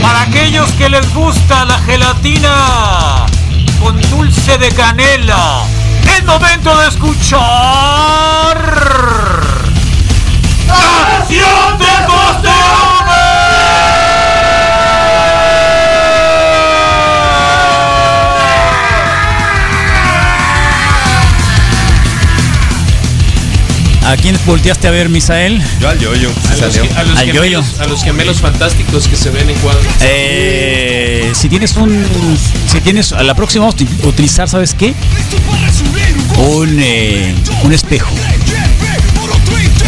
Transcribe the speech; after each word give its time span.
para 0.00 0.22
aquellos 0.22 0.70
que 0.72 0.88
les 0.88 1.12
gusta 1.12 1.64
la 1.64 1.78
gelatina 1.80 3.26
con 3.80 4.00
dulce 4.10 4.58
de 4.58 4.70
canela, 4.70 5.64
es 6.16 6.24
momento 6.24 6.76
de 6.78 6.88
escuchar. 6.88 7.40
¡Canción 10.68 11.69
¿A 24.10 24.16
quién 24.16 24.36
volteaste 24.44 24.88
a 24.88 24.90
ver, 24.90 25.08
Misael? 25.08 25.62
Yo 25.80 25.88
al 25.88 25.98
yoyo. 26.00 26.30
A 26.30 26.50
los, 26.50 26.58
salió. 26.58 26.82
que- 26.82 26.94
a 26.98 27.02
los 27.04 27.16
Al 27.18 27.26
gemelos, 27.26 27.66
yoyo. 27.68 27.82
a 27.82 27.86
los 27.86 28.02
gemelos 28.02 28.40
fantásticos 28.40 29.06
que 29.06 29.14
se 29.16 29.30
ven 29.30 29.48
en 29.48 29.56
cuadros. 29.58 29.84
Eh, 30.00 31.30
si 31.34 31.48
tienes 31.48 31.76
un. 31.76 32.04
Si 32.66 32.80
tienes. 32.80 33.12
A 33.12 33.22
la 33.22 33.34
próxima 33.34 33.66
vamos 33.66 33.80
a 33.80 33.84
uti- 33.84 34.06
utilizar, 34.08 34.48
¿sabes 34.48 34.74
qué? 34.74 34.94
Un, 36.38 36.78
eh, 36.80 37.34
un 37.62 37.72
espejo. 37.72 38.10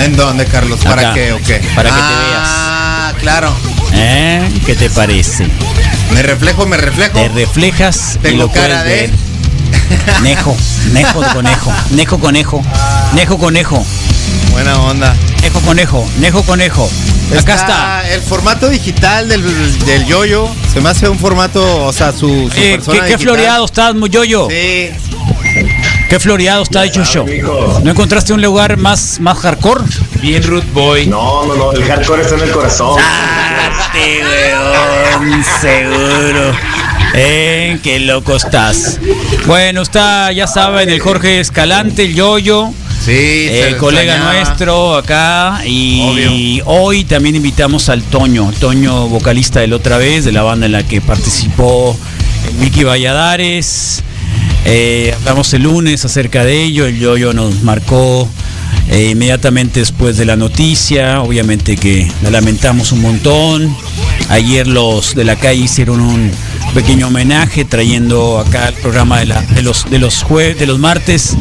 ¿En 0.04 0.14
dónde, 0.16 0.44
Carlos? 0.46 0.78
¿Para 0.84 1.02
Acá. 1.02 1.14
qué 1.14 1.32
o 1.32 1.38
qué? 1.42 1.60
Para 1.74 1.90
que 1.90 1.96
te 1.96 2.02
Ah, 2.04 3.12
claro. 3.20 3.52
¿Eh? 3.92 4.48
¿Qué 4.64 4.74
te 4.76 4.88
parece? 4.88 5.48
Me 6.14 6.22
reflejo, 6.22 6.64
me 6.66 6.76
reflejo. 6.76 7.18
Te 7.20 7.28
reflejas 7.28 8.14
y 8.16 8.18
Tengo 8.18 8.42
lo 8.44 8.52
cara 8.52 8.82
puedes 8.82 8.84
de- 8.84 9.06
ver. 9.08 10.22
Nejo, 10.22 10.56
nejo 10.92 11.22
conejo, 11.34 11.72
nejo 11.90 12.18
conejo, 12.18 12.62
nejo 13.14 13.38
conejo, 13.38 13.86
Buena 14.52 14.78
onda. 14.80 15.14
nejo 15.42 15.60
conejo, 15.60 16.08
nejo 16.18 16.42
conejo. 16.42 16.90
Acá 17.38 17.54
está. 17.54 18.08
El 18.12 18.20
formato 18.20 18.68
digital 18.68 19.28
del, 19.28 19.42
del 19.86 20.06
yoyo. 20.06 20.48
Se 20.72 20.80
me 20.80 20.90
hace 20.90 21.08
un 21.08 21.18
formato, 21.18 21.84
o 21.86 21.92
sea, 21.92 22.12
su, 22.12 22.50
su 22.50 22.60
Eh, 22.60 22.72
persona 22.76 23.00
¿qué, 23.00 23.08
qué 23.12 23.18
floreado 23.18 23.64
estás, 23.64 23.94
Moyoyo? 23.94 24.48
Sí. 24.50 24.90
¿Qué 26.08 26.20
floreado 26.20 26.62
está 26.62 26.84
hecho 26.84 27.04
show? 27.04 27.26
¿No 27.82 27.90
encontraste 27.90 28.32
un 28.34 28.42
lugar 28.42 28.76
más, 28.76 29.18
más 29.20 29.38
hardcore? 29.38 29.84
Bien 30.20 30.42
root 30.42 30.64
boy. 30.72 31.06
No, 31.06 31.46
no, 31.46 31.54
no, 31.56 31.72
el 31.72 31.84
hardcore 31.84 32.22
está 32.22 32.34
en 32.34 32.42
el 32.42 32.50
corazón. 32.50 33.00
Sí, 33.92 34.18
weón, 34.22 35.44
seguro. 35.60 36.52
Eh, 37.14 37.78
qué 37.82 37.98
loco 38.00 38.36
estás. 38.36 38.98
Bueno, 39.46 39.82
está, 39.82 40.32
ya 40.32 40.46
saben, 40.46 40.88
el 40.90 41.00
Jorge 41.00 41.40
Escalante, 41.40 42.04
el 42.04 42.14
Yoyo, 42.14 42.72
Sí, 43.04 43.48
el 43.50 43.76
colega 43.78 44.14
extrañaba. 44.14 44.34
nuestro 44.34 44.96
acá. 44.96 45.62
Y 45.66 46.00
Obvio. 46.02 46.64
hoy 46.66 47.04
también 47.04 47.34
invitamos 47.36 47.88
al 47.88 48.02
Toño, 48.02 48.52
Toño, 48.60 49.08
vocalista 49.08 49.60
del 49.60 49.72
otra 49.72 49.96
vez, 49.98 50.24
de 50.24 50.32
la 50.32 50.42
banda 50.42 50.66
en 50.66 50.72
la 50.72 50.82
que 50.86 51.00
participó 51.00 51.96
Vicky 52.60 52.84
Valladares. 52.84 54.02
Eh, 54.64 55.12
hablamos 55.18 55.52
el 55.54 55.62
lunes 55.64 56.04
acerca 56.04 56.44
de 56.44 56.62
ello, 56.62 56.86
el 56.86 56.96
Yoyo 56.98 57.32
nos 57.32 57.62
marcó 57.64 58.28
eh, 58.88 59.08
inmediatamente 59.10 59.80
después 59.80 60.16
de 60.16 60.24
la 60.24 60.36
noticia, 60.36 61.20
obviamente 61.22 61.76
que 61.76 62.10
la 62.22 62.30
lamentamos 62.30 62.92
un 62.92 63.00
montón. 63.02 63.76
Ayer 64.28 64.68
los 64.68 65.16
de 65.16 65.24
la 65.24 65.34
calle 65.36 65.62
hicieron 65.62 66.00
un 66.00 66.30
pequeño 66.74 67.08
homenaje 67.08 67.64
trayendo 67.64 68.38
acá 68.38 68.68
al 68.68 68.74
programa 68.74 69.18
de, 69.18 69.26
la- 69.26 69.42
de 69.42 69.62
los 69.62 69.90
de 69.90 69.98
los 69.98 70.24
jue- 70.24 70.54
de 70.54 70.66
los 70.66 70.78
martes 70.78 71.36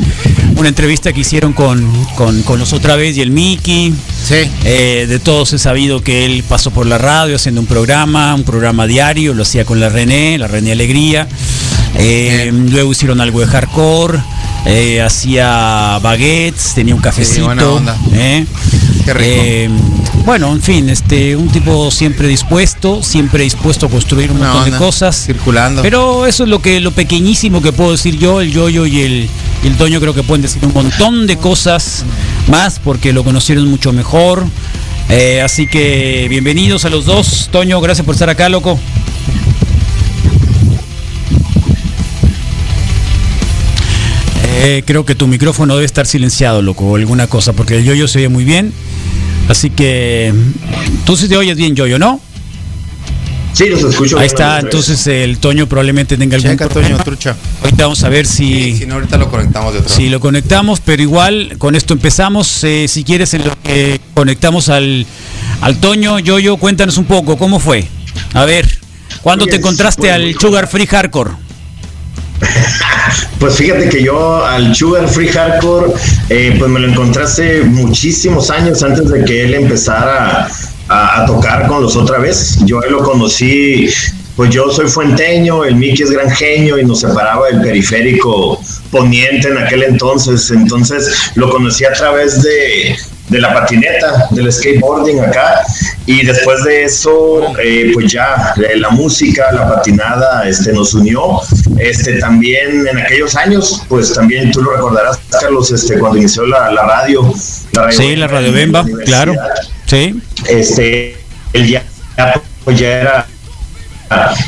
una 0.55 0.69
entrevista 0.69 1.11
que 1.13 1.21
hicieron 1.21 1.53
con, 1.53 1.89
con, 2.15 2.43
con 2.43 2.59
los 2.59 2.73
otra 2.73 2.95
vez 2.95 3.17
y 3.17 3.21
el 3.21 3.31
Mickey. 3.31 3.93
Sí. 4.23 4.35
Eh, 4.63 5.05
de 5.09 5.19
todos 5.19 5.53
he 5.53 5.57
sabido 5.59 6.01
que 6.03 6.25
él 6.25 6.43
pasó 6.47 6.71
por 6.71 6.85
la 6.85 6.97
radio 6.97 7.35
haciendo 7.35 7.61
un 7.61 7.67
programa, 7.67 8.35
un 8.35 8.43
programa 8.43 8.85
diario, 8.87 9.33
lo 9.33 9.43
hacía 9.43 9.65
con 9.65 9.79
la 9.79 9.89
René, 9.89 10.37
la 10.37 10.47
René 10.47 10.71
Alegría. 10.73 11.27
Eh, 11.95 12.51
luego 12.69 12.91
hicieron 12.91 13.19
algo 13.19 13.39
de 13.41 13.47
hardcore, 13.47 14.19
eh, 14.65 15.01
hacía 15.01 15.99
baguettes, 16.01 16.73
tenía 16.75 16.95
un 16.95 17.01
cafecito. 17.01 17.81
eh. 18.13 18.45
Qué 19.05 19.13
rico. 19.13 19.75
Bueno, 20.25 20.51
en 20.53 20.61
fin, 20.61 20.87
este, 20.89 21.35
un 21.35 21.49
tipo 21.49 21.89
siempre 21.89 22.27
dispuesto, 22.27 23.01
siempre 23.01 23.43
dispuesto 23.43 23.87
a 23.87 23.89
construir 23.89 24.31
un 24.31 24.37
Buena 24.37 24.53
montón 24.53 24.71
de 24.71 24.77
cosas. 24.77 25.15
circulando. 25.25 25.81
Pero 25.81 26.27
eso 26.27 26.43
es 26.43 26.49
lo 26.49 26.61
que, 26.61 26.79
lo 26.79 26.91
pequeñísimo 26.91 27.61
que 27.61 27.71
puedo 27.73 27.91
decir 27.91 28.17
yo, 28.19 28.39
el 28.39 28.51
yoyo 28.51 28.85
y 28.85 29.01
el, 29.01 29.29
y 29.63 29.67
el 29.67 29.77
Toño 29.77 29.99
creo 29.99 30.13
que 30.13 30.23
pueden 30.23 30.41
decir 30.41 30.65
un 30.65 30.73
montón 30.73 31.27
de 31.27 31.37
cosas 31.37 32.03
más 32.47 32.79
porque 32.79 33.13
lo 33.13 33.23
conocieron 33.23 33.67
mucho 33.67 33.93
mejor. 33.93 34.45
Eh, 35.09 35.41
así 35.41 35.67
que 35.67 36.27
bienvenidos 36.29 36.85
a 36.85 36.89
los 36.89 37.05
dos. 37.05 37.49
Toño, 37.51 37.79
gracias 37.81 38.05
por 38.05 38.15
estar 38.15 38.29
acá, 38.29 38.49
loco. 38.49 38.79
Eh, 44.63 44.83
creo 44.85 45.05
que 45.05 45.15
tu 45.15 45.27
micrófono 45.27 45.75
debe 45.75 45.85
estar 45.85 46.05
silenciado, 46.05 46.61
loco, 46.61 46.85
o 46.85 46.95
alguna 46.95 47.27
cosa, 47.27 47.53
porque 47.53 47.77
el 47.77 47.83
yoyo 47.83 48.07
se 48.07 48.19
oye 48.19 48.29
muy 48.29 48.43
bien. 48.43 48.73
Así 49.47 49.69
que 49.69 50.33
tú 51.05 51.15
sí 51.15 51.27
te 51.27 51.35
oyes 51.35 51.57
bien, 51.57 51.75
yoyo, 51.75 51.99
¿no? 51.99 52.19
Sí, 53.53 53.67
los 53.69 53.83
escucho. 53.83 54.17
Ahí 54.17 54.27
está, 54.27 54.59
entonces 54.59 55.05
el 55.07 55.37
Toño 55.39 55.67
probablemente 55.67 56.17
tenga 56.17 56.35
algún 56.37 56.51
Checa, 56.51 56.69
problema. 56.69 56.95
Toño, 56.97 57.03
trucha. 57.03 57.35
Ahorita 57.61 57.83
vamos 57.83 58.03
a 58.03 58.09
ver 58.09 58.25
Sí, 58.25 58.71
si, 58.71 58.77
si 58.79 58.85
no, 58.85 58.95
ahorita 58.95 59.17
lo 59.17 59.29
conectamos 59.29 59.73
de 59.73 59.79
otro. 59.79 59.93
si 59.93 60.09
lo 60.09 60.19
conectamos, 60.19 60.79
pero 60.79 61.01
igual 61.01 61.55
con 61.57 61.75
esto 61.75 61.93
empezamos. 61.93 62.63
Eh, 62.63 62.87
si 62.87 63.03
quieres, 63.03 63.33
en 63.33 63.45
lo 63.45 63.53
que 63.61 63.99
conectamos 64.13 64.69
al, 64.69 65.05
al 65.61 65.77
Toño, 65.79 66.17
Yoyo, 66.19 66.57
cuéntanos 66.57 66.97
un 66.97 67.05
poco, 67.05 67.37
¿cómo 67.37 67.59
fue? 67.59 67.85
A 68.33 68.45
ver, 68.45 68.69
¿cuándo 69.21 69.45
te 69.45 69.51
Pues, 69.51 69.59
encontraste 69.59 70.01
pues, 70.03 70.13
al 70.13 70.33
Sugar 70.39 70.67
Free 70.67 70.87
Hardcore? 70.87 71.31
Pues 73.41 73.55
fíjate 73.55 73.89
que 73.89 74.03
yo 74.03 74.45
al 74.45 74.75
Sugar 74.75 75.07
Free 75.07 75.27
Hardcore, 75.27 75.93
eh, 76.29 76.55
pues 76.59 76.69
me 76.69 76.79
lo 76.79 76.87
encontré 76.89 77.23
hace 77.23 77.63
muchísimos 77.63 78.51
años 78.51 78.83
antes 78.83 79.09
de 79.09 79.25
que 79.25 79.45
él 79.45 79.55
empezara 79.55 80.47
a, 80.87 81.25
tocar 81.25 81.65
con 81.65 81.81
los 81.81 81.95
otra 81.95 82.19
vez. 82.19 82.59
Yo 82.65 82.79
lo 82.81 82.99
conocí, 82.99 83.89
pues 84.35 84.51
yo 84.51 84.69
soy 84.69 84.87
fuenteño, 84.87 85.65
el 85.65 85.75
Mickey 85.75 86.03
es 86.03 86.11
granjeño 86.11 86.77
y 86.77 86.85
nos 86.85 86.99
separaba 86.99 87.49
el 87.49 87.61
periférico 87.61 88.61
poniente 88.91 89.47
en 89.47 89.57
aquel 89.57 89.83
entonces. 89.85 90.51
Entonces 90.51 91.31
lo 91.33 91.49
conocí 91.49 91.83
a 91.83 91.93
través 91.93 92.43
de, 92.43 92.95
de 93.31 93.39
la 93.39 93.53
patineta, 93.53 94.27
del 94.31 94.51
skateboarding 94.51 95.21
acá. 95.21 95.61
Y 96.05 96.25
después 96.25 96.63
de 96.65 96.83
eso, 96.83 97.57
eh, 97.63 97.91
pues 97.93 98.11
ya 98.11 98.53
eh, 98.57 98.77
la 98.77 98.89
música, 98.89 99.51
la 99.53 99.73
patinada, 99.73 100.47
este, 100.47 100.73
nos 100.73 100.93
unió. 100.93 101.39
Este, 101.79 102.19
también 102.19 102.85
en 102.85 102.99
aquellos 102.99 103.35
años, 103.35 103.83
pues 103.87 104.13
también 104.13 104.51
tú 104.51 104.61
lo 104.61 104.71
recordarás, 104.71 105.17
Carlos, 105.39 105.71
este, 105.71 105.97
cuando 105.97 106.17
inició 106.17 106.45
la, 106.45 106.71
la 106.71 106.83
radio. 106.83 107.33
La 107.71 107.83
radio 107.83 107.97
Sí, 107.97 108.15
la 108.17 108.27
Radio 108.27 108.51
Bemba, 108.51 108.85
claro. 109.05 109.33
Sí. 109.85 110.21
Este, 110.49 111.17
él 111.53 111.67
ya, 111.69 111.83
pues 112.65 112.79
ya 112.79 113.01
era 113.01 113.27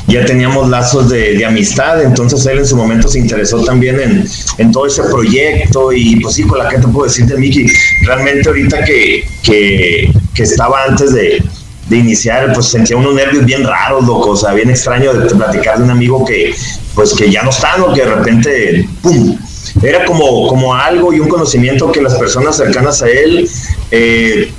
ya 0.07 0.25
teníamos 0.25 0.69
lazos 0.69 1.09
de, 1.09 1.43
amistad, 1.45 2.01
entonces 2.01 2.45
él 2.45 2.59
en 2.59 2.65
su 2.65 2.75
momento 2.75 3.07
se 3.07 3.19
interesó 3.19 3.63
también 3.63 3.99
en, 4.57 4.71
todo 4.71 4.87
ese 4.87 5.03
proyecto 5.03 5.91
y 5.91 6.17
pues 6.17 6.35
sí, 6.35 6.43
con 6.43 6.59
la 6.59 6.69
que 6.69 6.77
te 6.77 6.87
puedo 6.87 7.05
decir 7.05 7.25
de 7.25 7.37
Miki, 7.37 7.67
realmente 8.05 8.47
ahorita 8.47 8.83
que, 8.83 9.25
que, 9.43 10.11
estaba 10.37 10.83
antes 10.87 11.13
de, 11.13 11.43
de 11.89 11.97
iniciar, 11.97 12.51
pues 12.53 12.67
sentía 12.67 12.97
unos 12.97 13.13
nervios 13.13 13.45
bien 13.45 13.63
raros, 13.63 14.05
loco, 14.05 14.31
o 14.31 14.35
sea, 14.35 14.53
bien 14.53 14.69
extraño 14.69 15.13
de, 15.13 15.27
de 15.27 15.35
platicar 15.35 15.77
de 15.77 15.83
un 15.83 15.91
amigo 15.91 16.25
que 16.25 16.53
pues 16.95 17.13
que 17.13 17.29
ya 17.31 17.43
no 17.43 17.49
está, 17.49 17.77
¿no? 17.77 17.93
Que 17.93 18.01
de 18.01 18.15
repente, 18.15 18.89
¡pum! 19.01 19.37
Era 19.81 20.05
como, 20.05 20.47
como 20.47 20.73
algo 20.75 21.13
y 21.13 21.19
un 21.19 21.27
conocimiento 21.27 21.91
que 21.91 22.01
las 22.01 22.15
personas 22.15 22.55
cercanas 22.55 23.01
a 23.01 23.09
él 23.09 23.49
eh, 23.89 24.51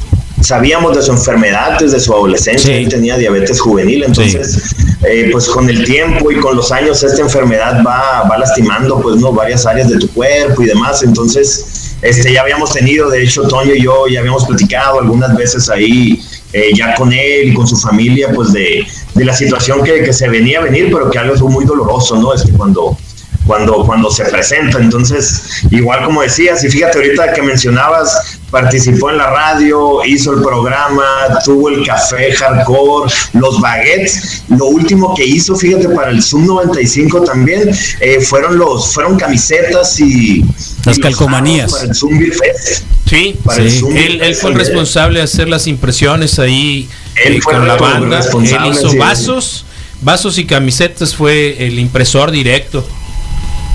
sabíamos 0.44 0.94
de 0.96 1.02
su 1.02 1.12
enfermedad 1.12 1.79
desde 1.79 1.99
su 2.00 2.12
adolescencia, 2.12 2.67
Sí. 2.75 2.82
él 2.82 2.88
tenía 2.88 3.17
diabetes 3.17 3.61
juvenil, 3.61 4.05
entonces 4.05 4.75
eh, 5.08 5.29
pues 5.32 5.49
con 5.49 5.69
el 5.69 5.85
tiempo 5.85 6.31
y 6.31 6.37
con 6.37 6.55
los 6.56 6.70
años 6.73 7.02
esta 7.02 7.23
enfermedad 7.23 7.82
va, 7.87 8.23
va 8.29 8.38
lastimando 8.38 9.00
pues 9.00 9.17
no 9.17 9.32
varias 9.32 9.64
áreas 9.67 9.88
de 9.88 9.99
tu 9.99 10.08
cuerpo 10.11 10.62
y 10.62 10.67
demás, 10.67 11.02
entonces 11.02 11.96
este 12.02 12.32
ya 12.32 12.43
habíamos 12.43 12.73
tenido, 12.73 13.08
de 13.11 13.23
hecho 13.23 13.43
Toño 13.49 13.75
y 13.75 13.82
yo 13.82 14.06
ya 14.08 14.20
habíamos 14.20 14.44
platicado 14.44 15.00
algunas 15.00 15.35
veces 15.37 15.69
ahí 15.70 16.20
eh, 16.52 16.70
ya 16.75 16.94
con 16.94 17.12
él 17.12 17.49
y 17.49 17.55
con 17.55 17.67
su 17.67 17.76
familia 17.76 18.29
pues 18.35 18.52
de, 18.52 18.87
de 19.14 19.25
la 19.25 19.35
situación 19.35 19.82
que, 19.82 20.02
que 20.05 20.12
se 20.12 20.29
venía 20.29 20.58
a 20.61 20.62
venir, 20.62 20.88
pero 20.93 21.11
que 21.11 21.19
algo 21.19 21.35
fue 21.37 21.50
muy 21.50 21.64
doloroso, 21.64 22.17
¿no? 22.17 22.32
Es 22.35 22.43
que 22.43 22.52
cuando 22.52 22.97
cuando, 23.46 23.85
cuando 23.85 24.11
se 24.11 24.25
presenta. 24.25 24.79
Entonces, 24.79 25.64
igual 25.70 26.05
como 26.05 26.23
decías, 26.23 26.64
y 26.64 26.70
fíjate 26.70 26.99
ahorita 26.99 27.32
que 27.32 27.43
mencionabas, 27.43 28.38
participó 28.50 29.11
en 29.11 29.19
la 29.19 29.31
radio, 29.31 30.05
hizo 30.05 30.32
el 30.32 30.43
programa, 30.43 31.05
tuvo 31.44 31.70
el 31.70 31.85
café 31.87 32.32
hardcore, 32.32 33.12
los 33.35 33.61
baguettes. 33.61 34.44
Lo 34.49 34.67
último 34.67 35.14
que 35.14 35.25
hizo, 35.25 35.56
fíjate, 35.56 35.88
para 35.88 36.11
el 36.11 36.23
Zoom 36.23 36.46
95 36.46 37.23
también, 37.23 37.70
eh, 38.00 38.20
fueron 38.20 38.58
los, 38.58 38.94
fueron 38.94 39.17
camisetas 39.17 39.99
y 40.00 40.44
las 40.85 40.99
calcomanías. 40.99 41.73
Para 41.73 41.85
el 41.85 41.94
Zoom 41.94 42.20
Fest. 42.20 42.85
Sí, 43.06 43.37
sí. 43.50 43.85
Él, 43.94 44.23
él, 44.23 44.35
fue 44.35 44.50
el 44.50 44.56
responsable 44.56 45.19
de 45.19 45.25
hacer 45.25 45.49
las 45.49 45.67
impresiones 45.67 46.38
ahí 46.38 46.88
él 47.25 47.37
eh, 47.37 47.40
con 47.40 47.67
la 47.67 47.76
banda. 47.76 48.20
Él 48.20 48.73
hizo 48.73 48.97
vasos, 48.97 49.64
vasos 50.00 50.38
y 50.38 50.44
camisetas, 50.44 51.14
fue 51.14 51.67
el 51.67 51.79
impresor 51.79 52.31
directo. 52.31 52.87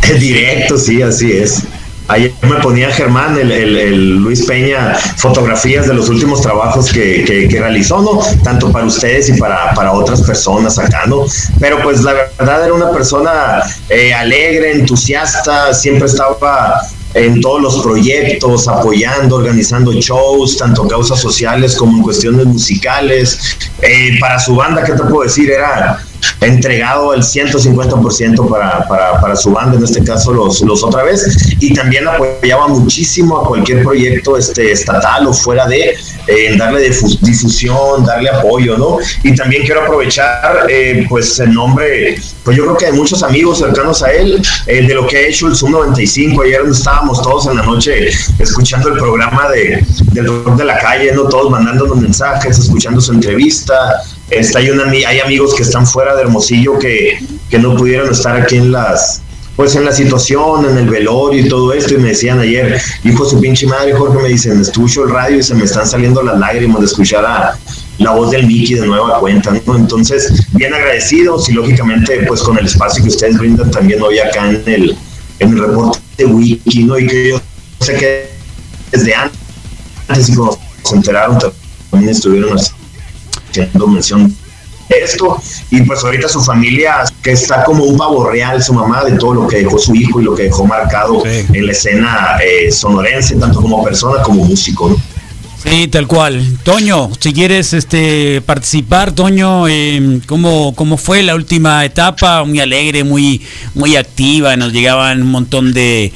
Directo, 0.19 0.78
sí, 0.78 1.01
así 1.01 1.31
es. 1.31 1.63
Ayer 2.07 2.34
me 2.42 2.56
ponía 2.56 2.90
Germán, 2.90 3.38
el, 3.38 3.51
el, 3.51 4.16
Luis 4.16 4.44
Peña, 4.44 4.96
fotografías 5.18 5.88
de 5.88 5.94
los 5.94 6.10
últimos 6.10 6.42
trabajos 6.42 6.92
que, 6.92 7.24
que, 7.24 7.48
que, 7.48 7.60
realizó, 7.60 8.01
¿no? 8.01 8.19
Tanto 8.44 8.72
para 8.72 8.86
ustedes 8.86 9.30
y 9.30 9.34
para, 9.34 9.75
para 9.75 9.92
otras 9.92 10.24
personas 10.24 10.80
acá, 10.80 11.06
¿no? 11.06 11.25
Pero 11.60 11.84
pues 11.84 12.01
la 12.01 12.13
verdad 12.13 12.66
era 12.66 12.74
una 12.74 12.92
persona 12.92 13.62
eh, 13.90 14.12
alegre, 14.12 14.72
entusiasta, 14.72 15.72
siempre 15.72 16.07
estaba 16.07 16.81
en 17.13 17.42
todos 17.42 17.62
los 17.62 17.81
proyectos, 17.84 18.68
apoyando, 18.68 19.36
organizando 19.36 19.94
shows, 19.94 20.57
tanto 20.57 20.88
causas 20.88 21.19
sociales 21.19 21.75
como 21.75 21.98
en 21.98 22.04
cuestiones 22.04 22.46
musicales. 22.48 23.57
Eh, 23.81 24.18
para 24.19 24.40
su 24.40 24.56
banda, 24.56 24.84
¿qué 24.84 24.94
te 24.94 25.04
puedo 25.04 25.24
decir? 25.24 25.51
Era 25.51 26.00
entregado 26.42 27.13
el 27.13 27.21
150% 27.21 28.50
para, 28.50 28.88
para, 28.88 29.19
para 29.19 29.36
su 29.36 29.51
banda, 29.51 29.77
en 29.77 29.83
este 29.83 30.04
caso 30.04 30.33
los, 30.33 30.62
los 30.62 30.83
otra 30.83 31.04
vez, 31.04 31.56
y 31.60 31.74
también 31.74 32.07
apoyaba 32.07 32.68
muchísimo 32.68 33.39
a 33.39 33.48
cualquier 33.48 33.83
proyecto 33.83 34.38
este, 34.38 34.71
estatal 34.71 35.27
o 35.27 35.33
fuera 35.33 35.68
de, 35.68 35.95
eh, 36.27 36.56
darle 36.57 36.89
difusión, 37.21 38.06
darle 38.06 38.30
apoyo, 38.30 38.77
¿no? 38.77 38.98
Y 39.24 39.36
también 39.36 39.63
quiero 39.63 39.81
aprovechar, 39.81 40.68
eh, 40.69 41.06
pues, 41.10 41.39
el 41.39 41.54
nombre, 41.54 42.22
pues 42.44 42.56
yo 42.56 42.65
creo 42.65 42.77
que 42.77 42.86
de 42.88 42.92
muchos 42.92 43.24
amigos 43.24 43.60
cercanos 43.60 44.04
a 44.04 44.12
él, 44.12 44.42
eh, 44.68 44.86
de 44.86 44.94
lo 44.94 45.07
que 45.07 45.18
ha 45.18 45.22
hecho 45.22 45.48
el 45.48 45.56
Zoom 45.56 45.72
95, 45.72 46.44
ayer 46.44 46.62
estábamos 46.69 47.22
todos 47.22 47.48
en 47.48 47.57
la 47.57 47.63
noche 47.63 48.10
escuchando 48.38 48.89
el 48.89 49.00
programa 49.00 49.50
de, 49.50 49.83
del 50.12 50.56
de 50.56 50.65
la 50.65 50.77
calle, 50.77 51.12
¿no? 51.13 51.24
Todos 51.24 51.50
mandándonos 51.50 51.98
mensajes, 51.98 52.60
escuchando 52.60 53.01
su 53.01 53.12
entrevista, 53.12 54.04
Está, 54.29 54.59
hay, 54.59 54.69
una, 54.69 54.89
hay 54.91 55.19
amigos 55.19 55.55
que 55.55 55.63
están 55.63 55.87
fuera 55.87 56.15
de 56.15 56.21
Hermosillo 56.21 56.77
que, 56.77 57.19
que 57.49 57.59
no 57.59 57.75
pudieron 57.75 58.11
estar 58.11 58.39
aquí 58.39 58.57
en 58.57 58.71
las, 58.71 59.21
pues 59.59 59.75
en 59.75 59.83
la 59.83 59.91
situación, 59.91 60.69
en 60.69 60.77
el 60.77 60.89
velorio 60.89 61.45
y 61.45 61.49
todo 61.49 61.73
esto, 61.73 61.95
y 61.95 61.97
me 61.97 62.09
decían 62.09 62.39
ayer, 62.39 62.79
hijo 63.03 63.25
su 63.25 63.41
pinche 63.41 63.67
madre, 63.67 63.93
Jorge, 63.93 64.21
me 64.21 64.29
dicen, 64.29 64.61
escucho 64.61 65.03
el 65.03 65.09
radio 65.09 65.39
y 65.39 65.43
se 65.43 65.53
me 65.53 65.65
están 65.65 65.85
saliendo 65.85 66.23
las 66.23 66.39
lágrimas 66.39 66.79
de 66.79 66.85
escuchar 66.85 67.25
a 67.25 67.57
la 67.97 68.11
voz 68.11 68.31
del 68.31 68.47
Mickey 68.47 68.75
de 68.75 68.87
nueva 68.87 69.19
cuenta, 69.19 69.51
¿no? 69.65 69.75
Entonces, 69.75 70.47
bien 70.53 70.73
agradecidos 70.73 71.49
y 71.49 71.51
lógicamente, 71.51 72.23
pues 72.25 72.41
con 72.41 72.57
el 72.57 72.67
espacio 72.67 73.03
que 73.03 73.09
ustedes 73.09 73.37
brindan 73.37 73.69
también 73.69 74.01
hoy 74.01 74.19
acá 74.19 74.49
en 74.49 74.63
el, 74.65 74.97
en 75.39 75.49
el 75.49 75.59
reporte 75.59 75.99
de 76.17 76.25
Wiki, 76.25 76.85
¿no? 76.85 76.97
Y 76.97 77.07
que 77.07 77.29
yo 77.31 77.41
sé 77.81 77.95
que 77.95 78.29
desde 78.93 79.13
antes 79.13 80.29
y 80.29 80.35
cuando 80.35 80.57
se 80.83 80.95
enteraron 80.95 81.37
también 81.91 82.11
estuvieron 82.11 82.57
así 82.57 82.71
haciendo 83.50 83.88
mención 83.88 84.36
de 84.90 85.04
esto. 85.04 85.42
Y 85.72 85.81
pues 85.81 86.04
ahorita 86.04 86.28
su 86.28 86.42
familia, 86.42 87.04
que 87.22 87.31
está 87.31 87.63
como 87.63 87.84
un 87.84 87.98
pavo 87.98 88.30
real, 88.30 88.62
su 88.62 88.74
mamá, 88.74 89.04
de 89.04 89.18
todo 89.18 89.34
lo 89.34 89.48
que 89.48 89.57
dejó 89.57 89.78
su 89.78 89.96
hijo 89.96 90.22
y 90.22 90.24
lo 90.24 90.36
que 90.36 90.44
dejó 90.44 90.66
marcado 90.66 91.24
en 91.25 91.66
la 91.66 91.72
escena 91.72 92.38
eh, 92.44 92.72
sonorense, 92.72 93.36
tanto 93.36 93.62
como 93.62 93.84
persona 93.84 94.22
como 94.22 94.44
músico. 94.46 94.96
Sí, 95.63 95.90
tal 95.90 96.07
cual. 96.07 96.57
Toño, 96.63 97.10
si 97.19 97.34
quieres 97.34 97.74
este, 97.74 98.42
participar, 98.42 99.12
Toño, 99.12 99.68
eh, 99.68 100.22
¿cómo, 100.25 100.74
¿cómo 100.74 100.96
fue 100.96 101.22
la 101.22 101.36
última 101.36 101.84
etapa? 101.84 102.46
Muy 102.46 102.62
alegre, 102.62 103.04
muy, 103.04 103.42
muy 103.75 103.98
activa, 103.98 104.56
nos 104.56 104.72
llegaban 104.72 105.22
un 105.22 105.31
montón 105.31 105.74
de, 105.74 106.13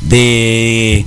de 0.00 1.04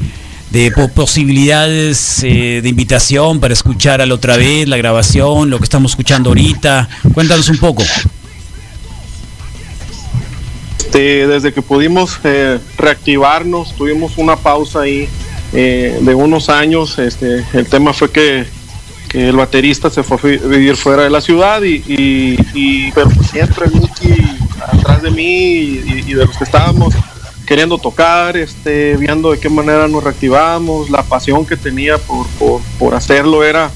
de 0.52 0.72
posibilidades 0.96 2.24
eh, 2.24 2.62
de 2.62 2.70
invitación 2.70 3.40
para 3.40 3.54
escuchar 3.54 4.02
a 4.02 4.06
la 4.06 4.16
otra 4.16 4.36
vez 4.38 4.68
la 4.68 4.78
grabación, 4.78 5.50
lo 5.50 5.58
que 5.60 5.64
estamos 5.64 5.92
escuchando 5.92 6.32
ahorita. 6.32 6.90
Cuéntanos 7.14 7.50
un 7.50 7.58
poco. 7.58 7.84
Este, 10.80 11.28
desde 11.28 11.54
que 11.54 11.62
pudimos 11.62 12.20
eh, 12.24 12.58
reactivarnos, 12.76 13.76
tuvimos 13.76 14.18
una 14.18 14.36
pausa 14.38 14.82
ahí 14.82 15.08
eh, 15.54 16.00
de 16.02 16.16
unos 16.16 16.50
años. 16.50 16.98
Este, 16.98 17.46
el 17.54 17.68
tema 17.68 17.94
fue 17.94 18.12
que, 18.12 18.48
el 19.14 19.36
baterista 19.36 19.90
se 19.90 20.04
fue 20.04 20.18
a 20.18 20.48
vivir 20.48 20.76
fuera 20.76 21.04
de 21.04 21.10
la 21.10 21.20
ciudad 21.20 21.64
y, 21.64 21.84
y, 21.88 22.92
pero 22.92 23.10
siempre 23.32 23.66
atrás 24.62 25.02
de 25.02 25.10
mí 25.10 25.24
y, 25.24 26.04
y 26.08 26.14
de 26.14 26.26
los 26.26 26.38
que 26.38 26.44
estábamos 26.44 26.94
queriendo 27.50 27.80
tocar, 27.80 28.38
este, 28.38 28.96
viendo 28.96 29.32
de 29.32 29.40
qué 29.40 29.50
manera 29.50 29.88
nos 29.88 30.04
reactivamos, 30.04 30.92
la 30.92 31.02
pasión 31.02 31.48
que 31.48 31.58
tenía 31.58 31.98
por, 31.98 32.28
por, 32.78 32.94
hacerlo 32.94 33.44
era, 33.44 33.72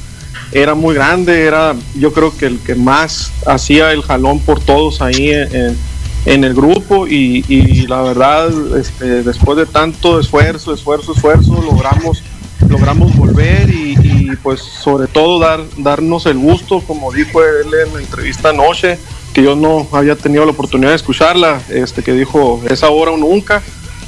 era 0.51 0.75
muy 0.75 0.93
grande, 0.93 1.45
era 1.45 1.75
yo 1.95 2.13
creo 2.13 2.37
que 2.37 2.45
el 2.45 2.59
que 2.59 2.75
más 2.75 3.31
hacía 3.47 3.91
el 3.91 4.03
jalón 4.03 4.39
por 4.41 4.59
todos 4.59 5.01
ahí 5.01 5.31
en, 5.31 5.75
en 6.27 6.43
el 6.43 6.53
grupo 6.53 7.07
y, 7.07 7.87
la 7.87 8.03
verdad, 8.03 8.51
este, 8.77 9.23
después 9.23 9.57
de 9.57 9.65
tanto 9.65 10.19
esfuerzo, 10.19 10.71
esfuerzo, 10.71 11.13
esfuerzo, 11.13 11.59
logramos, 11.63 12.21
logramos 12.69 13.15
volver 13.15 13.71
y, 13.71 13.95
y, 14.03 14.35
pues 14.43 14.61
sobre 14.61 15.07
todo 15.07 15.39
dar, 15.39 15.61
darnos 15.77 16.27
el 16.27 16.37
gusto, 16.37 16.79
como 16.81 17.11
dijo 17.11 17.41
él 17.41 17.71
en 17.87 17.95
la 17.95 18.01
entrevista 18.01 18.49
anoche, 18.49 18.99
que 19.33 19.43
yo 19.43 19.55
no 19.55 19.87
había 19.91 20.15
tenido 20.15 20.45
la 20.45 20.51
oportunidad 20.51 20.91
de 20.91 20.95
escucharla, 20.95 21.61
este, 21.69 22.03
que 22.03 22.13
dijo, 22.13 22.61
es 22.69 22.83
ahora 22.83 23.11
o 23.11 23.17
nunca. 23.17 23.61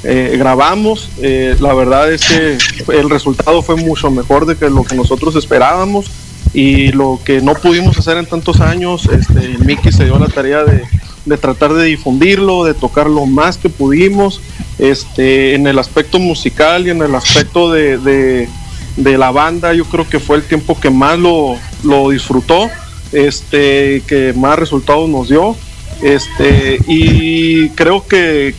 Eh, 0.04 0.36
grabamos, 0.38 1.10
eh, 1.20 1.56
la 1.58 1.74
verdad 1.74 2.12
es 2.12 2.24
que 2.26 2.58
el 2.92 3.10
resultado 3.10 3.60
fue 3.60 3.74
mucho 3.76 4.10
mejor 4.10 4.46
de 4.46 4.54
que 4.56 4.70
lo 4.70 4.84
que 4.84 4.94
nosotros 4.94 5.34
esperábamos 5.34 6.06
y 6.54 6.92
lo 6.92 7.18
que 7.24 7.40
no 7.40 7.54
pudimos 7.54 7.98
hacer 7.98 8.16
en 8.16 8.26
tantos 8.26 8.60
años, 8.60 9.08
este, 9.10 9.58
Mickey 9.64 9.90
se 9.90 10.04
dio 10.04 10.18
la 10.18 10.28
tarea 10.28 10.64
de, 10.64 10.84
de 11.24 11.38
tratar 11.38 11.74
de 11.74 11.86
difundirlo, 11.86 12.64
de 12.64 12.74
tocar 12.74 13.08
lo 13.08 13.26
más 13.26 13.58
que 13.58 13.68
pudimos, 13.68 14.40
este, 14.78 15.54
en 15.54 15.66
el 15.66 15.78
aspecto 15.78 16.20
musical 16.20 16.86
y 16.86 16.90
en 16.90 17.02
el 17.02 17.14
aspecto 17.14 17.72
de, 17.72 17.98
de, 17.98 18.48
de 18.96 19.18
la 19.18 19.32
banda, 19.32 19.74
yo 19.74 19.86
creo 19.86 20.08
que 20.08 20.20
fue 20.20 20.36
el 20.36 20.44
tiempo 20.44 20.78
que 20.78 20.90
más 20.90 21.18
lo, 21.18 21.56
lo 21.82 22.10
disfrutó 22.10 22.70
este, 23.16 24.02
que 24.06 24.34
más 24.34 24.58
resultados 24.58 25.08
nos 25.08 25.28
dio. 25.28 25.56
Este, 26.02 26.78
y 26.86 27.70
creo 27.70 28.06
que, 28.06 28.54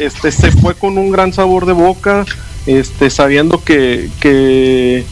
este, 0.00 0.32
se 0.32 0.50
fue 0.50 0.74
con 0.74 0.98
un 0.98 1.10
gran 1.10 1.32
sabor 1.32 1.64
de 1.66 1.72
boca, 1.72 2.26
este, 2.66 3.08
sabiendo 3.08 3.62
que, 3.62 4.10
que, 4.20 5.04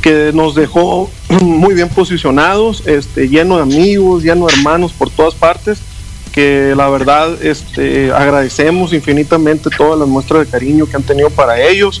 que 0.00 0.30
nos 0.32 0.54
dejó 0.54 1.10
muy 1.42 1.74
bien 1.74 1.88
posicionados, 1.88 2.86
este, 2.86 3.28
lleno 3.28 3.56
de 3.56 3.62
amigos, 3.62 4.22
lleno 4.22 4.46
de 4.46 4.54
hermanos 4.54 4.92
por 4.92 5.10
todas 5.10 5.34
partes, 5.34 5.78
que 6.30 6.74
la 6.76 6.88
verdad 6.88 7.42
este, 7.42 8.12
agradecemos 8.12 8.92
infinitamente 8.92 9.70
todas 9.76 9.98
las 9.98 10.06
muestras 10.06 10.44
de 10.44 10.50
cariño 10.52 10.86
que 10.86 10.94
han 10.94 11.02
tenido 11.02 11.30
para 11.30 11.60
ellos, 11.60 12.00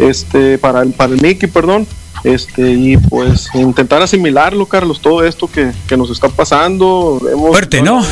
este, 0.00 0.58
para 0.58 0.82
el, 0.82 0.90
para 0.90 1.14
el 1.14 1.22
Mickey, 1.22 1.48
perdón 1.48 1.86
este 2.24 2.72
y 2.72 2.96
pues 2.96 3.48
intentar 3.54 4.02
asimilarlo 4.02 4.66
Carlos 4.66 5.00
todo 5.00 5.24
esto 5.24 5.48
que, 5.48 5.72
nos 5.96 6.10
está 6.10 6.28
pasando. 6.28 7.20
Fuerte 7.50 7.82
no 7.82 8.04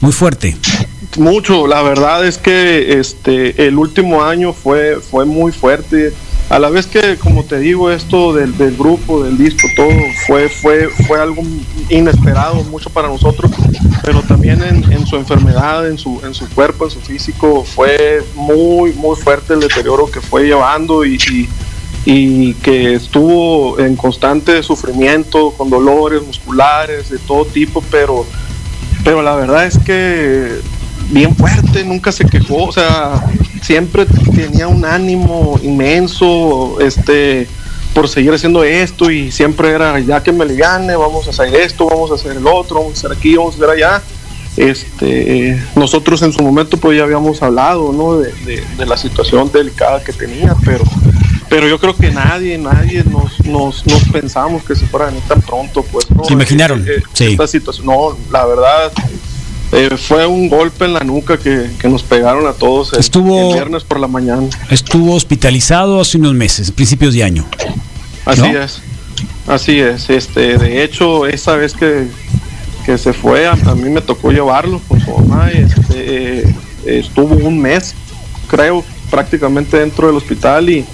muy 0.00 0.12
fuerte. 0.12 0.56
Mucho 1.16 1.66
la 1.66 1.82
verdad 1.82 2.26
es 2.26 2.38
que 2.38 2.98
este 2.98 3.66
el 3.66 3.76
último 3.76 4.22
año 4.24 4.52
fue 4.52 4.96
fue 5.00 5.24
muy 5.24 5.52
fuerte. 5.52 6.12
A 6.50 6.58
la 6.58 6.70
vez 6.70 6.86
que 6.86 7.18
como 7.18 7.44
te 7.44 7.58
digo 7.58 7.90
esto 7.90 8.32
del, 8.32 8.54
grupo 8.76 9.22
del 9.22 9.36
disco 9.36 9.68
todo 9.76 9.90
fue 10.26 10.48
fue 10.48 10.88
fue 11.06 11.20
algo 11.20 11.42
inesperado 11.90 12.62
mucho 12.64 12.88
para 12.88 13.08
nosotros 13.08 13.50
pero 14.02 14.22
también 14.22 14.62
en, 14.62 15.06
su 15.06 15.16
enfermedad 15.16 15.86
en 15.86 15.98
su 15.98 16.22
en 16.24 16.32
su 16.32 16.48
cuerpo 16.48 16.86
en 16.86 16.90
su 16.90 17.00
físico 17.00 17.64
fue 17.64 18.24
muy 18.34 18.94
muy 18.94 19.14
fuerte 19.16 19.52
el 19.52 19.60
deterioro 19.60 20.10
que 20.10 20.22
fue 20.22 20.44
llevando 20.44 21.04
y 21.04 21.16
y 21.30 21.48
que 22.04 22.94
estuvo 22.94 23.78
en 23.78 23.96
constante 23.96 24.62
sufrimiento, 24.62 25.52
con 25.52 25.68
dolores 25.68 26.22
musculares 26.26 27.10
de 27.10 27.18
todo 27.18 27.44
tipo, 27.44 27.82
pero, 27.90 28.24
pero 29.04 29.22
la 29.22 29.36
verdad 29.36 29.66
es 29.66 29.78
que 29.78 30.60
bien 31.10 31.34
fuerte, 31.36 31.84
nunca 31.84 32.12
se 32.12 32.24
quejó, 32.24 32.64
o 32.64 32.72
sea, 32.72 33.22
siempre 33.62 34.06
tenía 34.34 34.68
un 34.68 34.84
ánimo 34.84 35.58
inmenso, 35.62 36.78
este, 36.80 37.46
por 37.94 38.08
seguir 38.08 38.32
haciendo 38.32 38.62
esto 38.64 39.10
y 39.10 39.30
siempre 39.32 39.70
era, 39.70 39.98
ya 40.00 40.22
que 40.22 40.32
me 40.32 40.44
le 40.44 40.54
gane, 40.56 40.94
vamos 40.96 41.26
a 41.26 41.30
hacer 41.30 41.54
esto, 41.54 41.86
vamos 41.86 42.10
a 42.10 42.14
hacer 42.14 42.36
el 42.36 42.46
otro, 42.46 42.76
vamos 42.80 42.94
a 42.94 43.06
hacer 43.06 43.18
aquí, 43.18 43.36
vamos 43.36 43.54
a 43.54 43.56
hacer 43.58 43.70
allá. 43.70 44.02
Este, 44.56 45.60
nosotros 45.76 46.20
en 46.22 46.32
su 46.32 46.42
momento 46.42 46.76
pues 46.78 46.98
ya 46.98 47.04
habíamos 47.04 47.40
hablado, 47.42 47.92
¿no? 47.92 48.18
De, 48.18 48.32
de 48.76 48.86
la 48.86 48.96
situación 48.96 49.50
delicada 49.52 50.02
que 50.02 50.12
tenía, 50.12 50.54
pero 50.64 50.84
pero 51.48 51.66
yo 51.68 51.78
creo 51.78 51.94
que 51.96 52.10
nadie, 52.10 52.58
nadie 52.58 53.02
nos, 53.04 53.44
nos, 53.44 53.86
nos 53.86 54.04
pensamos 54.12 54.62
que 54.64 54.74
se 54.76 54.86
fuera 54.86 55.06
a 55.06 55.08
venir 55.10 55.22
tan 55.26 55.40
pronto, 55.42 55.82
pues. 55.82 56.10
¿no? 56.10 56.24
¿Se 56.24 56.32
imaginaron? 56.34 56.84
Eh, 56.88 57.02
sí. 57.12 57.24
Esta 57.26 57.46
situación, 57.46 57.86
no, 57.86 58.16
la 58.30 58.44
verdad, 58.46 58.92
eh, 59.72 59.96
fue 59.96 60.26
un 60.26 60.48
golpe 60.48 60.84
en 60.86 60.94
la 60.94 61.00
nuca 61.00 61.36
que, 61.38 61.70
que 61.78 61.88
nos 61.88 62.02
pegaron 62.02 62.46
a 62.46 62.52
todos 62.52 62.92
el, 62.92 63.00
Estuvo- 63.00 63.48
el 63.48 63.54
viernes 63.54 63.84
por 63.84 64.00
la 64.00 64.08
mañana. 64.08 64.42
Estuvo 64.70 65.14
hospitalizado 65.14 66.00
hace 66.00 66.18
unos 66.18 66.34
meses, 66.34 66.70
principios 66.72 67.14
de 67.14 67.24
año. 67.24 67.46
Así 68.24 68.40
¿No? 68.42 68.46
es, 68.60 68.80
así 69.46 69.80
es. 69.80 70.10
Este, 70.10 70.58
de 70.58 70.82
hecho, 70.84 71.26
esa 71.26 71.56
vez 71.56 71.72
que, 71.74 72.08
que 72.84 72.98
se 72.98 73.12
fue, 73.12 73.46
a, 73.46 73.52
a 73.52 73.74
mí 73.74 73.88
me 73.90 74.00
tocó 74.02 74.30
llevarlo 74.32 74.80
con 74.88 75.00
su 75.00 75.10
mamá. 75.18 75.50
y, 75.52 75.58
Este, 75.58 76.40
eh, 76.40 76.54
estuvo 76.86 77.34
un 77.34 77.58
mes, 77.58 77.94
creo, 78.48 78.84
prácticamente 79.10 79.78
dentro 79.78 80.06
del 80.08 80.16
hospital 80.16 80.68
y, 80.70 80.84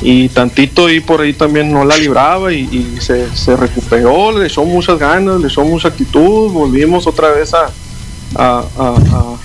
y 0.00 0.28
tantito 0.28 0.88
y 0.90 1.00
por 1.00 1.20
ahí 1.20 1.32
también 1.32 1.72
no 1.72 1.84
la 1.84 1.96
libraba 1.96 2.52
y, 2.52 2.60
y 2.96 3.00
se, 3.00 3.34
se 3.34 3.56
recuperó, 3.56 4.36
le 4.38 4.46
echó 4.46 4.64
muchas 4.64 4.98
ganas, 4.98 5.40
le 5.40 5.48
echó 5.48 5.64
mucha 5.64 5.88
actitud, 5.88 6.50
volvimos 6.52 7.06
otra 7.06 7.30
vez 7.30 7.52
a, 7.54 7.66
a- 8.36 8.64
a- 8.78 8.96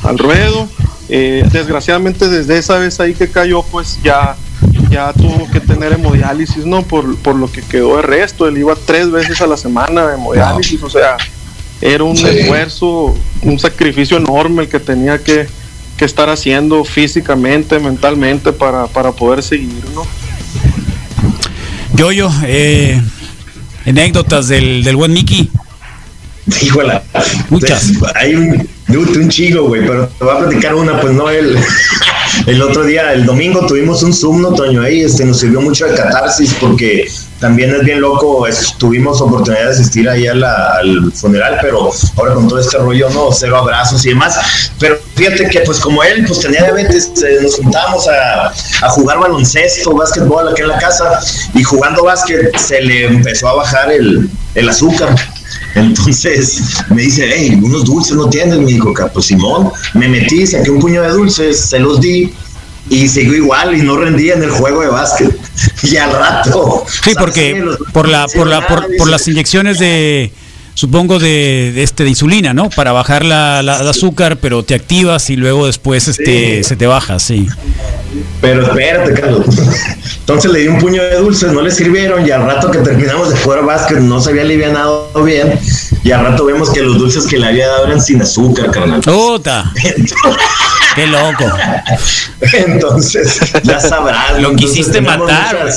a- 0.04 0.10
al 0.10 0.18
ruedo. 0.18 0.68
Eh, 1.10 1.44
desgraciadamente 1.52 2.28
desde 2.30 2.58
esa 2.58 2.78
vez 2.78 3.00
ahí 3.00 3.14
que 3.14 3.30
cayó, 3.30 3.62
pues 3.64 4.00
ya, 4.04 4.36
ya 4.90 5.12
tuvo 5.14 5.50
que 5.52 5.60
tener 5.60 5.92
hemodiálisis, 5.94 6.66
¿no? 6.66 6.82
Por, 6.84 7.18
por 7.18 7.36
lo 7.36 7.52
que 7.52 7.62
quedó 7.62 7.98
de 7.98 8.04
resto. 8.04 8.48
Él 8.48 8.58
iba 8.58 8.74
tres 8.76 9.12
veces 9.12 9.42
a 9.42 9.48
la 9.48 9.58
semana 9.58 10.08
a 10.10 10.14
hemodiálisis, 10.14 10.82
o 10.82 10.90
sea, 10.90 11.18
era 11.82 12.04
un 12.04 12.16
Sí. 12.16 12.26
esfuerzo, 12.28 13.14
un 13.42 13.60
sacrificio 13.60 14.18
enorme 14.18 14.64
el 14.64 14.70
que 14.70 14.80
tenía 14.80 15.18
que, 15.22 15.48
que 15.98 16.06
estar 16.06 16.30
haciendo 16.30 16.84
físicamente, 16.86 17.78
mentalmente 17.80 18.54
para, 18.54 18.88
para 18.88 19.12
poder 19.12 19.44
seguir, 19.44 19.84
¿no? 19.94 20.06
Yoyo, 21.94 22.30
eh, 22.46 23.02
anécdotas 23.86 24.48
del, 24.48 24.84
del 24.84 24.96
buen 24.96 25.14
Mickey. 25.14 25.50
Híjole. 26.62 27.02
Muchas. 27.50 27.92
Hay 28.16 28.36
un, 28.36 28.68
un 28.90 29.30
chico, 29.30 29.64
güey, 29.64 29.86
pero 29.86 30.08
te 30.08 30.24
voy 30.24 30.36
a 30.36 30.40
platicar 30.40 30.76
una, 30.76 31.00
pues 31.00 31.14
no, 31.14 31.30
el, 31.30 31.58
el 32.46 32.62
otro 32.62 32.84
día, 32.84 33.14
el 33.14 33.26
domingo 33.26 33.66
tuvimos 33.66 34.04
un 34.04 34.14
Zoom, 34.14 34.42
¿no, 34.42 34.54
Toño? 34.54 34.82
Ahí 34.82 35.02
este, 35.02 35.24
nos 35.26 35.40
sirvió 35.40 35.62
mucho 35.62 35.86
de 35.86 35.96
catarsis 35.96 36.54
porque 36.60 37.08
también 37.40 37.74
es 37.76 37.84
bien 37.84 38.00
loco, 38.02 38.46
es- 38.48 38.76
tuvimos 38.78 39.20
oportunidad 39.22 39.66
de 39.66 39.70
asistir 39.72 40.08
ahí 40.10 40.28
al 40.28 41.12
funeral, 41.14 41.58
pero 41.62 41.90
ahora 42.18 42.34
con 42.34 42.48
todo 42.48 42.60
este 42.60 42.78
rollo, 42.78 43.10
no, 43.10 43.32
cero 43.32 43.58
abrazos 43.58 44.06
y 44.06 44.10
demás. 44.10 44.38
Pero 44.80 44.98
fíjate 45.16 45.50
que, 45.50 45.60
pues 45.62 45.80
como 45.80 46.04
él, 46.04 46.26
pues 46.28 46.40
tenía 46.40 46.64
diabetes, 46.64 47.12
eh, 47.24 47.40
nos 47.42 47.56
juntábamos 47.56 48.08
a, 48.08 48.48
a 48.86 48.90
jugar 48.90 49.20
baloncesto, 49.20 49.94
básquetbol 49.96 50.50
aquí 50.50 50.62
en 50.62 50.68
la 50.70 50.78
casa, 50.78 51.20
y 51.54 51.64
jugando 51.64 52.04
básquet 52.06 52.56
se 52.58 52.82
le 52.82 53.06
empezó 53.08 53.48
a 53.50 53.56
bajar 53.56 53.92
el, 53.92 54.30
el 54.56 54.70
azúcar. 54.70 55.16
Entonces 55.76 56.84
me 56.90 57.04
dice, 57.04 57.30
hey, 57.34 57.60
unos 57.62 57.86
dulces 57.86 58.16
no 58.16 58.30
tienes, 58.30 58.58
me 58.58 58.66
dijo, 58.66 58.94
pues 59.14 59.26
Simón, 59.26 59.72
me 59.94 60.08
metí, 60.08 60.46
saqué 60.46 60.70
un 60.70 60.80
puño 60.80 61.02
de 61.02 61.10
dulces, 61.10 61.60
se 61.60 61.80
los 61.80 62.00
di 62.00 62.34
y 62.90 63.08
siguió 63.08 63.36
igual 63.36 63.76
y 63.76 63.82
no 63.82 63.98
rendía 63.98 64.34
en 64.36 64.44
el 64.44 64.52
juego 64.52 64.82
de 64.82 64.88
básquet. 64.88 65.40
Y 65.84 65.98
al 65.98 66.12
rato. 66.12 66.84
Sí, 66.88 67.14
¿sabes 67.14 67.18
porque 67.18 67.64
por 67.94 68.08
la 68.08 68.28
por 68.28 68.48
la 68.48 68.66
por, 68.68 68.88
por 68.98 69.08
las 69.08 69.28
inyecciones 69.28 69.80
de 69.80 70.32
supongo 70.76 71.20
de, 71.20 71.72
de 71.76 71.84
este 71.84 72.04
de 72.04 72.10
insulina, 72.10 72.54
¿no? 72.54 72.70
Para 72.70 72.92
bajar 72.92 73.24
la, 73.26 73.62
la- 73.62 73.80
el 73.82 73.88
azúcar, 73.88 74.38
pero 74.38 74.64
te 74.64 74.74
activas 74.76 75.30
y 75.30 75.36
luego 75.36 75.68
después 75.68 76.08
este 76.08 76.58
Sí. 76.58 76.64
se 76.64 76.76
te 76.76 76.88
baja, 76.88 77.20
sí. 77.20 77.48
Pero 78.42 78.64
espérate, 78.64 79.14
Carlos. 79.20 79.46
Entonces 80.20 80.52
le 80.52 80.60
di 80.60 80.68
un 80.68 80.78
puño 80.80 81.02
de 81.04 81.16
dulces, 81.18 81.52
no 81.52 81.62
le 81.62 81.72
sirvieron 81.72 82.26
y 82.26 82.32
al 82.32 82.46
rato 82.46 82.70
que 82.72 82.80
terminamos 82.80 83.30
de 83.30 83.38
jugar 83.38 83.66
básquet 83.66 84.00
no 84.00 84.22
se 84.22 84.30
había 84.32 84.44
alivianado 84.44 85.10
bien 85.24 85.60
y 86.04 86.12
al 86.12 86.24
rato 86.26 86.46
vemos 86.46 86.70
que 86.70 86.82
los 86.82 86.98
dulces 86.98 87.26
que 87.26 87.38
le 87.38 87.48
había 87.48 87.68
dado 87.68 87.88
eran 87.88 88.02
sin 88.02 88.22
azúcar, 88.22 88.72
carnal. 88.72 89.02
¡Puta! 89.02 89.72
¡Qué 90.96 91.08
loco! 91.08 91.46
Entonces, 92.54 93.40
ya 93.64 93.80
sabrás. 93.80 94.40
Lo 94.40 94.56
quisiste 94.56 95.02
matar, 95.02 95.70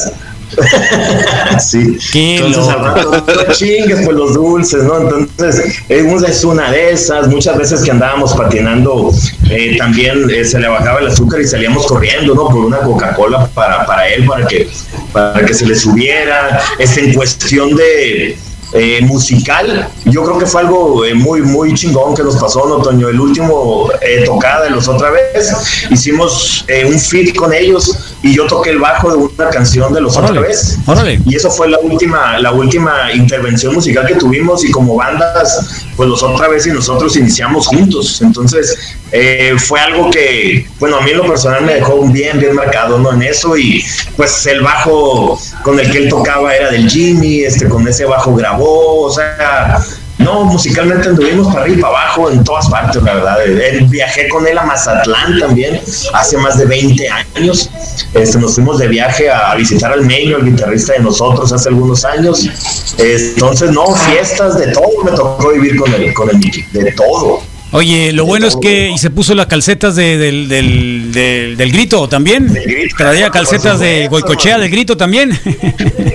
sí. 1.59 1.99
Qué 2.12 2.37
Entonces, 2.37 2.69
al 2.69 2.85
rato, 2.85 3.25
no 3.26 3.53
chingues 3.53 4.05
pues 4.05 4.17
los 4.17 4.35
dulces, 4.35 4.85
¿no? 4.85 5.00
Entonces, 5.00 5.83
eh, 5.88 6.07
es 6.26 6.45
una 6.45 6.71
de 6.71 6.93
esas. 6.93 7.29
Muchas 7.29 7.59
veces 7.59 7.83
que 7.83 7.91
andábamos 7.91 8.35
patinando, 8.35 9.11
eh, 9.50 9.76
también 9.79 10.29
eh, 10.31 10.45
se 10.45 10.59
le 10.59 10.69
bajaba 10.69 11.00
el 11.00 11.09
azúcar 11.09 11.41
y 11.41 11.47
salíamos 11.47 11.87
corriendo, 11.87 12.35
¿no? 12.35 12.49
Por 12.49 12.65
una 12.65 12.79
Coca-Cola 12.79 13.49
para, 13.55 13.85
para 13.87 14.09
él, 14.09 14.26
para 14.26 14.47
que, 14.47 14.69
para 15.12 15.45
que 15.45 15.55
se 15.55 15.67
le 15.67 15.75
subiera. 15.75 16.61
Es 16.79 16.97
en 16.97 17.15
cuestión 17.15 17.75
de. 17.75 18.38
Eh, 18.73 19.00
musical, 19.02 19.88
yo 20.04 20.25
creo 20.25 20.38
que 20.38 20.46
fue 20.46 20.62
algo 20.62 21.04
eh, 21.04 21.14
muy, 21.14 21.40
muy 21.42 21.73
chingón 21.75 22.14
que 22.14 22.23
nos 22.23 22.37
pasó, 22.37 22.66
¿no, 22.66 22.78
Toño? 22.82 23.08
El 23.08 23.20
último 23.20 23.88
eh, 24.00 24.25
tocada 24.25 24.64
de 24.64 24.70
los 24.70 24.88
otra 24.88 25.11
vez, 25.11 25.87
hicimos 25.90 26.64
eh, 26.68 26.85
un 26.85 26.99
feat 26.99 27.35
con 27.35 27.52
ellos 27.52 28.14
y 28.23 28.35
yo 28.35 28.46
toqué 28.46 28.70
el 28.70 28.78
bajo 28.78 29.11
de 29.11 29.16
una 29.16 29.50
canción 29.50 29.92
de 29.92 30.00
los 30.00 30.16
otra 30.16 30.30
Órale, 30.30 30.49
vez. 30.49 30.78
órale. 30.87 31.20
Y 31.26 31.37
eso 31.37 31.50
fue 31.50 31.68
la 31.68 31.78
última, 31.78 32.38
la 32.38 32.52
última 32.52 33.12
intervención 33.12 33.75
musical 33.75 34.06
que 34.06 34.14
tuvimos 34.14 34.64
y 34.64 34.70
como 34.70 34.96
bandas, 34.96 35.85
pues 35.96 36.08
los 36.08 36.23
otra 36.23 36.49
vez 36.49 36.66
y 36.66 36.70
nosotros 36.70 37.16
iniciamos 37.16 37.68
juntos. 37.68 38.20
Entonces, 38.23 38.76
eh, 39.12 39.54
fue 39.58 39.80
algo 39.80 40.11
que, 40.11 40.66
bueno, 40.80 40.96
a 40.96 41.00
mí 41.02 41.11
en 41.12 41.18
lo 41.18 41.26
personal 41.26 41.64
me 41.64 41.75
dejó 41.75 42.00
bien, 42.08 42.38
bien 42.40 42.54
marcado, 42.54 42.99
¿no? 42.99 43.12
En 43.12 43.23
eso 43.23 43.56
y 43.56 43.85
pues 44.16 44.46
el 44.46 44.61
bajo 44.61 45.38
con 45.62 45.78
el 45.78 45.90
que 45.90 45.99
él 45.99 46.08
tocaba 46.08 46.54
era 46.54 46.70
del 46.70 46.88
Jimmy, 46.90 47.40
este, 47.40 47.68
con 47.68 47.87
ese 47.87 48.04
bajo 48.04 48.35
o 48.65 49.11
sea... 49.11 49.79
No, 50.19 50.45
musicalmente 50.45 51.11
anduvimos 51.11 51.49
para 51.49 51.63
arriba 51.63 51.77
y 51.77 51.81
para 51.83 51.99
abajo 51.99 52.31
en 52.31 52.43
todas 52.43 52.69
partes, 52.71 53.03
la 53.03 53.15
verdad. 53.15 53.47
Eh, 53.47 53.87
viajé 53.91 54.29
con 54.29 54.47
él 54.47 54.57
a 54.57 54.65
Mazatlán 54.65 55.39
también 55.39 55.81
hace 56.15 56.39
más 56.39 56.59
de 56.59 56.65
20 56.65 57.09
años. 57.37 57.71
Este, 58.15 58.39
nos 58.39 58.55
fuimos 58.55 58.79
de 58.79 58.89
viaje 58.89 59.31
a, 59.31 59.55
visitar 59.55 59.93
al 59.93 60.07
Meño, 60.07 60.39
el 60.39 60.47
guitarrista 60.47 60.95
de 60.95 61.01
nosotros, 61.01 61.53
hace 61.53 61.69
algunos 61.69 62.05
años. 62.07 62.49
Entonces, 62.97 63.71
no, 63.73 63.95
fiestas 63.95 64.57
de 64.57 64.73
todo 64.73 65.05
me 65.05 65.13
tocó 65.13 65.51
vivir 65.51 65.77
con 65.77 65.93
el, 65.93 66.15
con 66.15 66.31
el 66.31 66.41
de 66.41 66.93
todo. 66.93 67.43
Oye, 67.76 68.12
lo 68.12 68.25
bueno 68.25 68.47
es 68.47 68.56
que 68.56 68.90
y 68.90 68.99
se 68.99 69.11
puso 69.11 69.35
las 69.35 69.47
calcetas 69.47 69.95
de- 69.97 70.16
del, 70.16 70.49
del, 70.49 71.12
del, 71.12 71.56
del 71.56 71.73
grito 71.73 72.09
también. 72.09 72.47
Grito. 72.52 72.97
Traía 72.97 73.30
calcetas 73.30 73.78
de 73.80 74.09
Goicochea 74.09 74.59
del 74.59 74.71
grito 74.71 74.97
también. 74.97 75.30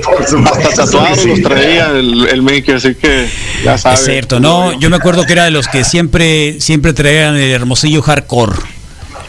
Por 0.03 0.27
supuesto 0.27 0.69
Hasta 0.69 0.85
tatuados 0.85 1.25
los 1.25 1.41
traía 1.41 1.91
el, 1.91 2.27
el 2.27 2.41
Maker, 2.41 2.75
así 2.75 2.95
que 2.95 3.27
ya 3.63 3.77
sabes. 3.77 3.99
Es 3.99 4.05
cierto, 4.05 4.39
no, 4.39 4.77
yo 4.79 4.89
me 4.89 4.95
acuerdo 4.95 5.25
que 5.25 5.33
era 5.33 5.45
de 5.45 5.51
los 5.51 5.67
que 5.67 5.83
siempre 5.83 6.59
siempre 6.59 6.93
traían 6.93 7.35
el 7.35 7.51
hermosillo 7.51 8.01
hardcore. 8.01 8.53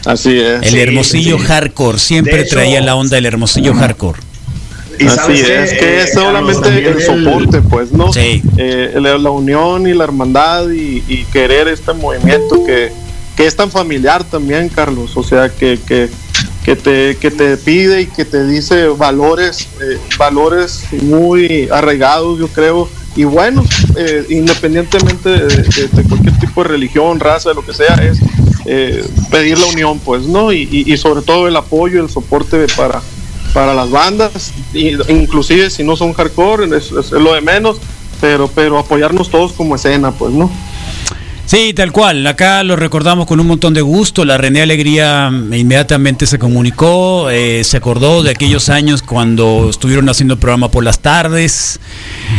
Así 0.05 0.37
es. 0.37 0.61
El 0.63 0.69
Sí, 0.69 0.79
hermosillo 0.79 1.37
sí. 1.37 1.45
hardcore, 1.45 1.99
siempre 1.99 2.41
hecho- 2.41 2.55
traía 2.55 2.81
la 2.81 2.95
onda 2.95 3.15
del 3.15 3.25
hermosillo 3.25 3.73
hardcore. 3.73 4.19
Y 4.99 5.07
Así 5.07 5.33
es, 5.33 5.71
que 5.73 5.97
eh, 5.99 6.03
es 6.03 6.13
solamente 6.13 6.87
el 6.87 7.01
soporte, 7.01 7.61
pues, 7.61 7.91
¿no? 7.91 8.11
Sí. 8.13 8.41
Eh, 8.57 8.93
la, 8.99 9.17
la 9.17 9.29
unión 9.31 9.87
y 9.87 9.93
la 9.93 10.03
hermandad 10.03 10.69
y, 10.69 11.03
y 11.07 11.25
querer 11.31 11.67
este 11.67 11.93
movimiento 11.93 12.63
que, 12.65 12.91
que 13.35 13.45
es 13.47 13.55
tan 13.55 13.71
familiar 13.71 14.23
también, 14.23 14.69
Carlos. 14.69 15.15
O 15.17 15.23
sea, 15.23 15.49
que, 15.49 15.79
que, 15.87 16.09
que, 16.63 16.75
te, 16.75 17.17
que 17.17 17.31
te 17.31 17.57
pide 17.57 18.01
y 18.01 18.05
que 18.07 18.25
te 18.25 18.45
dice 18.47 18.87
valores, 18.87 19.67
eh, 19.81 19.97
valores 20.17 20.83
muy 21.01 21.67
arraigados, 21.71 22.39
yo 22.39 22.47
creo, 22.47 22.87
y 23.15 23.23
buenos, 23.25 23.67
eh, 23.95 24.25
independientemente 24.29 25.29
de, 25.29 25.45
de- 25.47 25.87
de 25.91 26.03
cualquier 26.03 26.39
tipo 26.39 26.63
de 26.63 26.69
religión, 26.69 27.19
raza, 27.19 27.49
de 27.49 27.55
lo 27.55 27.65
que 27.65 27.73
sea, 27.73 27.95
es 27.95 28.17
eh, 28.65 29.03
pedir 29.29 29.57
la 29.59 29.65
unión, 29.67 29.99
pues, 29.99 30.23
¿no? 30.23 30.51
Y, 30.53 30.67
y- 30.71 30.91
y 30.91 30.97
sobre 30.97 31.21
todo 31.21 31.47
el 31.47 31.55
apoyo, 31.55 32.01
el 32.01 32.09
soporte 32.09 32.65
para, 32.77 33.01
para 33.53 33.73
las 33.73 33.91
bandas, 33.91 34.51
inclusive 34.73 35.69
si 35.69 35.83
no 35.83 35.95
son 35.95 36.13
hardcore, 36.13 36.75
es, 36.75 36.91
es 36.91 37.11
lo 37.11 37.33
de 37.33 37.41
menos, 37.41 37.77
pero, 38.19 38.47
pero 38.47 38.79
apoyarnos 38.79 39.29
todos 39.29 39.53
como 39.53 39.75
escena, 39.75 40.11
pues, 40.11 40.33
¿no? 40.33 40.49
Sí, 41.45 41.73
tal 41.73 41.91
cual. 41.91 42.25
Acá 42.25 42.63
lo 42.63 42.75
recordamos 42.75 43.27
con 43.27 43.39
un 43.39 43.47
montón 43.47 43.73
de 43.73 43.81
gusto. 43.81 44.23
La 44.23 44.37
René 44.37 44.61
Alegría 44.61 45.29
inmediatamente 45.29 46.25
se 46.25 46.39
comunicó, 46.39 47.29
eh, 47.29 47.63
se 47.63 47.77
acordó 47.77 48.23
de 48.23 48.31
aquellos 48.31 48.69
años 48.69 49.01
cuando 49.01 49.67
estuvieron 49.69 50.07
haciendo 50.07 50.39
programa 50.39 50.71
por 50.71 50.83
las 50.83 50.99
tardes. 50.99 51.79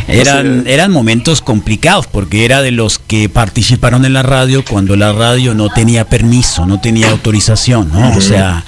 Eran, 0.09 0.67
eran 0.67 0.91
momentos 0.91 1.43
complicados 1.43 2.07
porque 2.07 2.45
era 2.45 2.63
de 2.63 2.71
los 2.71 2.99
que 2.99 3.29
participaron 3.29 4.05
en 4.05 4.15
la 4.15 4.23
radio 4.23 4.65
cuando 4.65 4.97
la 4.97 5.13
radio 5.13 5.55
no 5.55 5.69
tenía 5.69 6.07
permiso, 6.07 6.67
no 6.67 6.81
tenía 6.81 7.11
autorización, 7.11 7.91
¿no? 7.93 8.17
O 8.17 8.21
sea, 8.21 8.65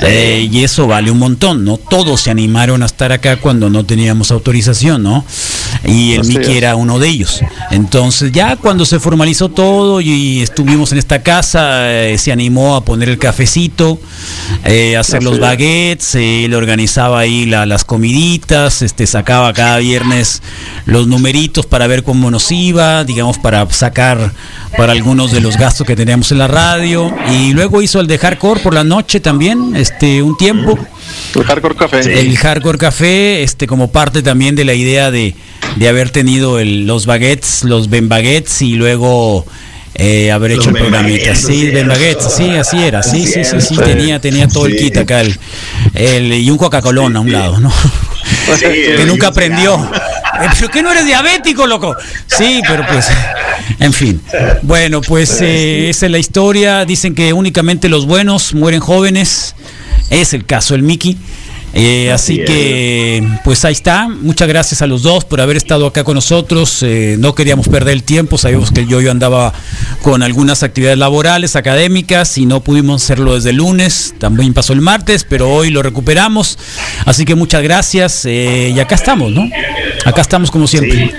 eh, 0.00 0.48
y 0.50 0.64
eso 0.64 0.86
vale 0.86 1.10
un 1.10 1.18
montón, 1.18 1.64
¿no? 1.64 1.76
Todos 1.76 2.22
se 2.22 2.30
animaron 2.30 2.82
a 2.82 2.86
estar 2.86 3.12
acá 3.12 3.36
cuando 3.36 3.70
no 3.70 3.84
teníamos 3.84 4.30
autorización, 4.30 5.02
¿no? 5.02 5.24
Y 5.84 6.14
el 6.14 6.20
es. 6.36 6.48
era 6.48 6.76
uno 6.76 6.98
de 6.98 7.08
ellos. 7.08 7.40
Entonces, 7.70 8.32
ya 8.32 8.56
cuando 8.56 8.84
se 8.84 9.00
formalizó 9.00 9.48
todo, 9.48 9.67
todo 9.68 10.00
y 10.00 10.40
estuvimos 10.40 10.92
en 10.92 10.98
esta 10.98 11.22
casa, 11.22 11.92
eh, 11.92 12.16
se 12.16 12.32
animó 12.32 12.74
a 12.74 12.86
poner 12.86 13.10
el 13.10 13.18
cafecito, 13.18 14.00
eh, 14.64 14.96
a 14.96 15.00
hacer 15.00 15.22
los 15.22 15.38
baguettes, 15.38 16.14
él 16.14 16.54
organizaba 16.54 17.18
ahí 17.18 17.44
las 17.44 17.84
comiditas, 17.84 18.80
este, 18.80 19.06
sacaba 19.06 19.52
cada 19.52 19.76
viernes 19.76 20.42
los 20.86 21.06
numeritos 21.06 21.66
para 21.66 21.86
ver 21.86 22.02
cómo 22.02 22.30
nos 22.30 22.50
iba, 22.50 23.04
digamos, 23.04 23.36
para 23.36 23.68
sacar 23.68 24.32
para 24.74 24.92
algunos 24.92 25.32
de 25.32 25.42
los 25.42 25.58
gastos 25.58 25.86
que 25.86 25.94
teníamos 25.94 26.32
en 26.32 26.38
la 26.38 26.48
radio 26.48 27.14
y 27.30 27.52
luego 27.52 27.82
hizo 27.82 28.00
el 28.00 28.06
de 28.06 28.16
hardcore 28.16 28.60
por 28.60 28.72
la 28.72 28.84
noche 28.84 29.20
también, 29.20 29.76
este, 29.76 30.22
un 30.22 30.34
tiempo. 30.38 30.78
El 31.34 31.44
Hardcore 31.44 31.76
Café. 31.76 32.20
El 32.20 32.36
Hardcore 32.36 32.78
Café, 32.78 33.42
este, 33.42 33.66
como 33.66 33.90
parte 33.90 34.22
también 34.22 34.54
de 34.56 34.64
la 34.64 34.74
idea 34.74 35.10
de, 35.10 35.34
de 35.76 35.88
haber 35.88 36.10
tenido 36.10 36.58
el, 36.58 36.86
los 36.86 37.06
baguettes, 37.06 37.64
los 37.64 37.90
Ben 37.90 38.08
Baguettes 38.08 38.62
y 38.62 38.74
luego 38.74 39.46
eh, 39.94 40.30
haber 40.30 40.52
hecho 40.52 40.70
el 40.70 40.76
programita. 40.76 41.34
Sí, 41.34 41.70
Ben 41.70 41.88
Baguettes, 41.88 42.32
sí, 42.32 42.50
así 42.50 42.82
era. 42.82 43.02
Sí, 43.02 43.26
sí, 43.26 43.44
sí, 43.44 43.60
sí, 43.60 43.76
tenía, 43.76 44.20
tenía 44.20 44.48
todo 44.48 44.66
el 44.66 44.76
kit 44.76 44.96
acá. 44.96 45.20
El, 45.20 45.38
el 45.94 46.32
y 46.34 46.50
un 46.50 46.58
Coca-Cola 46.58 47.02
a 47.02 47.20
un 47.20 47.32
lado, 47.32 47.58
¿no? 47.60 47.72
que 48.60 49.04
nunca 49.06 49.28
aprendió. 49.28 49.74
Eh, 50.40 50.48
¿Pero 50.58 50.70
que 50.70 50.82
no 50.82 50.92
eres 50.92 51.04
diabético, 51.04 51.66
loco? 51.66 51.96
Sí, 52.26 52.62
pero 52.66 52.86
pues, 52.86 53.08
en 53.80 53.92
fin. 53.92 54.22
Bueno, 54.62 55.00
pues 55.00 55.40
eh, 55.40 55.88
esa 55.88 56.06
es 56.06 56.12
la 56.12 56.18
historia. 56.18 56.84
Dicen 56.84 57.14
que 57.14 57.32
únicamente 57.32 57.88
los 57.88 58.06
buenos 58.06 58.54
mueren 58.54 58.80
jóvenes. 58.80 59.54
Es 60.10 60.34
el 60.34 60.44
caso 60.44 60.74
del 60.74 60.82
Mickey. 60.82 61.16
Eh, 61.74 62.10
así, 62.10 62.38
que, 62.44 63.26
pues 63.44 63.64
ahí 63.64 63.72
está. 63.72 64.08
Muchas 64.08 64.48
gracias 64.48 64.80
a 64.82 64.86
los 64.86 65.02
dos 65.02 65.24
por 65.24 65.40
haber 65.40 65.56
estado 65.56 65.86
acá 65.86 66.02
con 66.02 66.14
nosotros. 66.14 66.82
Eh, 66.82 67.16
no 67.18 67.34
queríamos 67.34 67.68
perder 67.68 67.92
el 67.92 68.02
tiempo. 68.02 68.38
Sabíamos 68.38 68.70
que 68.70 68.86
yo, 68.86 69.00
yo 69.00 69.10
andaba 69.10 69.52
con 70.02 70.22
algunas 70.22 70.62
actividades 70.62 70.98
laborales, 70.98 71.56
académicas, 71.56 72.38
y 72.38 72.46
no 72.46 72.60
pudimos 72.60 73.04
hacerlo 73.04 73.34
desde 73.34 73.50
el 73.50 73.56
lunes. 73.56 74.14
También 74.18 74.54
pasó 74.54 74.72
el 74.72 74.80
martes, 74.80 75.24
pero 75.28 75.50
hoy 75.50 75.70
lo 75.70 75.82
recuperamos. 75.82 76.58
Así 77.04 77.24
que 77.24 77.34
muchas 77.34 77.62
gracias. 77.62 78.24
Eh, 78.24 78.72
y 78.74 78.80
acá 78.80 78.94
estamos, 78.94 79.30
¿no? 79.30 79.48
Acá 80.04 80.22
estamos 80.22 80.50
como 80.50 80.66
siempre. 80.66 81.12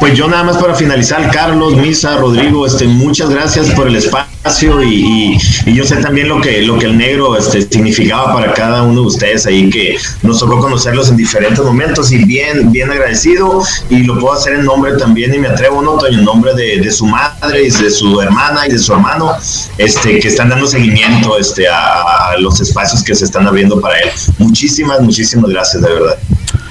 Pues 0.00 0.14
yo 0.14 0.28
nada 0.28 0.44
más 0.44 0.56
para 0.56 0.74
finalizar, 0.74 1.30
Carlos, 1.30 1.76
Misa, 1.76 2.16
Rodrigo, 2.16 2.64
este, 2.64 2.86
muchas 2.86 3.28
gracias 3.28 3.68
por 3.72 3.86
el 3.86 3.96
espacio 3.96 4.82
y, 4.82 5.36
yo 5.66 5.84
sé 5.84 5.96
también 5.96 6.26
lo 6.26 6.40
que, 6.40 6.62
lo 6.62 6.78
que 6.78 6.86
el 6.86 6.96
negro 6.96 7.36
este, 7.36 7.60
significaba 7.60 8.32
para 8.32 8.54
cada 8.54 8.82
uno 8.82 9.02
de 9.02 9.06
ustedes 9.08 9.44
ahí, 9.44 9.68
que 9.68 9.98
nos 10.22 10.40
tocó 10.40 10.58
conocerlos 10.58 11.10
en 11.10 11.18
diferentes 11.18 11.62
momentos 11.62 12.10
y 12.12 12.24
bien, 12.24 12.72
bien 12.72 12.90
agradecido 12.90 13.62
y 13.90 14.04
lo 14.04 14.18
puedo 14.18 14.32
hacer 14.32 14.54
en 14.54 14.64
nombre 14.64 14.96
también 14.96 15.34
y 15.34 15.38
me 15.38 15.48
atrevo, 15.48 15.82
¿no? 15.82 15.98
En 16.06 16.24
nombre 16.24 16.54
de, 16.54 16.90
su 16.90 17.04
madre 17.04 17.64
y 17.64 17.70
de 17.70 17.90
su 17.90 18.22
hermana 18.22 18.66
y 18.66 18.70
de 18.70 18.78
su 18.78 18.94
hermano, 18.94 19.34
este, 19.76 20.18
que 20.18 20.28
están 20.28 20.48
dando 20.48 20.66
seguimiento 20.66 21.36
este, 21.36 21.68
a, 21.68 22.30
a 22.30 22.38
los 22.38 22.58
espacios 22.62 23.02
que 23.04 23.14
se 23.14 23.26
están 23.26 23.46
abriendo 23.46 23.78
para 23.78 23.98
él. 23.98 24.08
Muchísimas, 24.38 25.02
muchísimas 25.02 25.50
gracias, 25.50 25.82
de 25.82 25.92
verdad. 25.92 26.16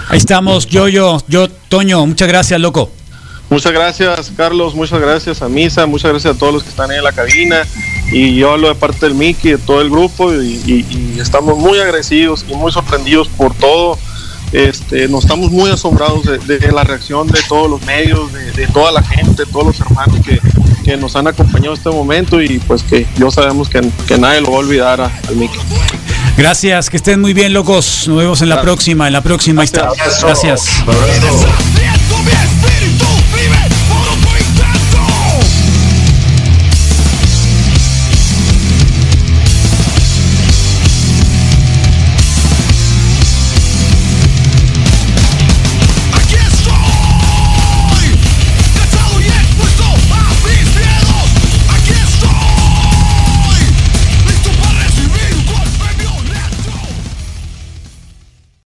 Ahí 0.09 0.17
estamos, 0.17 0.65
yo, 0.65 0.87
yo, 0.87 1.21
yo, 1.27 1.47
Toño, 1.47 2.03
muchas 2.07 2.27
gracias, 2.27 2.59
loco. 2.59 2.89
Muchas 3.49 3.71
gracias, 3.71 4.31
Carlos. 4.37 4.75
Muchas 4.75 4.99
gracias 5.01 5.41
a 5.41 5.49
Misa. 5.49 5.87
Muchas 5.87 6.11
gracias 6.11 6.35
a 6.35 6.37
todos 6.37 6.53
los 6.53 6.63
que 6.63 6.69
están 6.69 6.91
ahí 6.91 6.97
en 6.97 7.03
la 7.03 7.11
cabina. 7.11 7.65
Y 8.11 8.35
yo 8.35 8.51
hablo 8.51 8.67
de 8.67 8.75
parte 8.75 9.07
del 9.07 9.15
Mickey, 9.15 9.51
de 9.51 9.57
todo 9.57 9.81
el 9.81 9.89
grupo. 9.89 10.31
Y, 10.33 10.85
estamos 11.19 11.57
muy 11.57 11.79
agradecidos 11.79 12.45
y 12.47 12.53
muy 12.53 12.71
sorprendidos 12.71 13.27
por 13.27 13.55
todo. 13.55 13.97
Este, 14.51 15.07
nos 15.07 15.23
estamos 15.23 15.51
muy 15.51 15.69
asombrados 15.69 16.23
de, 16.47 16.71
la 16.71 16.83
reacción 16.83 17.27
de 17.27 17.39
todos 17.47 17.69
los 17.69 17.81
medios, 17.83 18.31
de, 18.33 18.67
toda 18.67 18.91
la 18.91 19.03
gente, 19.03 19.45
de 19.45 19.51
todos 19.51 19.67
los 19.67 19.79
hermanos 19.79 20.15
que, 20.25 20.39
nos 20.97 21.15
han 21.15 21.27
acompañado 21.27 21.73
en 21.73 21.77
este 21.77 21.89
momento. 21.89 22.41
Y 22.41 22.59
pues 22.59 22.83
que 22.83 23.07
yo 23.17 23.31
sabemos 23.31 23.67
que, 23.67 23.81
nadie 24.19 24.41
lo 24.41 24.51
va 24.51 24.57
a 24.57 24.59
olvidar 24.59 25.01
al 25.01 25.35
Mickey. 25.35 25.59
Gracias, 26.37 26.89
que 26.89 26.97
estén 26.97 27.19
muy 27.19 27.33
bien, 27.33 27.51
locos. 27.51 28.07
Nos 28.07 28.17
vemos 28.17 28.41
en 28.43 28.49
la 28.49 28.61
próxima. 28.61 29.07
En 29.07 29.13
la 29.13 29.21
próxima, 29.21 29.63
está. 29.63 29.91
Gracias. 30.21 30.83